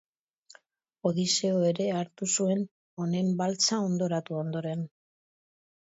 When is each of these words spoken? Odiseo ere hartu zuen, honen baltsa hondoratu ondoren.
Odiseo 1.09 1.59
ere 1.73 1.85
hartu 1.99 2.29
zuen, 2.37 2.65
honen 3.03 3.31
baltsa 3.43 3.81
hondoratu 3.85 4.41
ondoren. 4.45 4.83